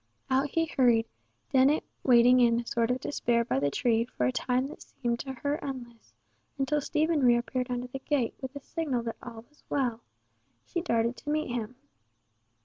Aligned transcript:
Out 0.31 0.49
he 0.49 0.65
hurried, 0.65 1.05
Dennet 1.51 1.83
waiting 2.01 2.39
in 2.39 2.59
a 2.61 2.65
sort 2.65 2.89
of 2.89 2.99
despair 2.99 3.45
by 3.45 3.59
the 3.59 3.69
tree 3.69 4.03
for 4.05 4.25
a 4.25 4.31
time 4.31 4.65
that 4.69 4.81
seemed 4.81 5.19
to 5.19 5.33
her 5.33 5.63
endless, 5.63 6.15
until 6.57 6.81
Stephen 6.81 7.23
reappeared 7.23 7.69
under 7.69 7.85
the 7.85 7.99
gate, 7.99 8.33
with 8.41 8.55
a 8.55 8.61
signal 8.61 9.03
that 9.03 9.17
all 9.21 9.45
was 9.47 9.61
well. 9.69 10.01
She 10.65 10.81
darted 10.81 11.17
to 11.17 11.29
meet 11.29 11.49
him. 11.49 11.75